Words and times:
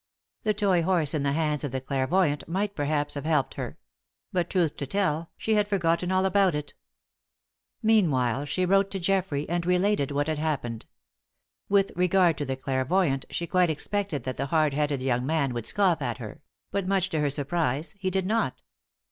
The 0.41 0.55
toy 0.55 0.81
horse 0.81 1.13
in 1.13 1.21
the 1.21 1.33
hands 1.33 1.63
of 1.63 1.71
the 1.71 1.79
clairvoyant 1.79 2.47
might 2.49 2.73
perhaps 2.73 3.13
have 3.13 3.25
helped 3.25 3.53
her; 3.53 3.77
but, 4.33 4.49
truth 4.49 4.75
to 4.77 4.87
tell, 4.87 5.29
she 5.37 5.53
had 5.53 5.67
forgotten 5.67 6.11
all 6.11 6.25
about 6.25 6.55
it! 6.55 6.73
Meanwhile 7.83 8.45
she 8.45 8.65
wrote 8.65 8.89
to 8.89 8.99
Geoffrey 8.99 9.47
and 9.47 9.63
related 9.63 10.09
what 10.09 10.25
had 10.27 10.39
happened. 10.39 10.87
With 11.69 11.91
regard 11.95 12.35
to 12.39 12.45
the 12.45 12.55
clairvoyant, 12.57 13.25
she 13.29 13.45
quite 13.45 13.69
expected 13.69 14.23
that 14.23 14.37
the 14.37 14.47
hard 14.47 14.73
headed 14.73 15.03
young 15.03 15.23
man 15.23 15.53
would 15.53 15.67
scoff 15.67 16.01
at 16.01 16.17
her; 16.17 16.41
but, 16.71 16.87
much, 16.87 17.09
to 17.09 17.19
her 17.19 17.29
surprise, 17.29 17.93
he 17.99 18.09
did 18.09 18.25
not. 18.25 18.63